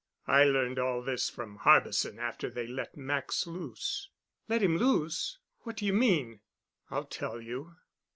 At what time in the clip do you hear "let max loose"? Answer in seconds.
2.65-4.09